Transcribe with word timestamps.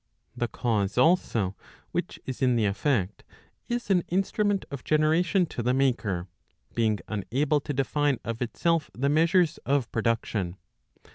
The 0.35 0.47
cause 0.47 0.97
also 0.97 1.55
which 1.91 2.19
is 2.25 2.41
in 2.41 2.55
the 2.55 2.65
effect, 2.65 3.23
is 3.67 3.91
an 3.91 4.01
instrument 4.07 4.65
of 4.71 4.83
generation 4.83 5.45
to 5.45 5.61
the 5.61 5.75
maker, 5.75 6.27
being 6.73 6.97
unable 7.07 7.59
to 7.59 7.71
define 7.71 8.17
of 8.25 8.41
itself 8.41 8.89
the 8.97 9.09
measures 9.09 9.59
of 9.59 9.91
production. 9.91 10.57